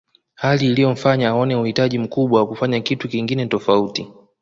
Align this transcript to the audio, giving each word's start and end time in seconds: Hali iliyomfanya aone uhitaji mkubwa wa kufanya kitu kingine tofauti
Hali 0.33 0.65
iliyomfanya 0.65 1.29
aone 1.29 1.55
uhitaji 1.55 1.99
mkubwa 1.99 2.39
wa 2.39 2.47
kufanya 2.47 2.79
kitu 2.79 3.07
kingine 3.09 3.45
tofauti 3.45 4.07